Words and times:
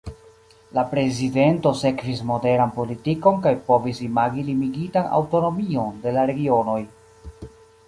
La 0.77 0.83
prezidento 0.93 1.73
sekvis 1.81 2.23
moderan 2.29 2.73
politikon 2.79 3.37
kaj 3.45 3.53
povis 3.69 4.01
imagi 4.07 4.47
limigitan 4.49 5.13
aŭtonomion 5.21 6.03
de 6.07 6.17
la 6.19 6.27
regionoj. 6.35 6.83